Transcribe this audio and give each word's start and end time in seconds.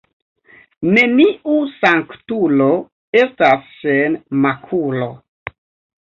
Neniu 0.93 1.57
sanktulo 1.73 2.69
estas 3.19 3.67
sen 3.81 4.17
makulo. 4.47 5.11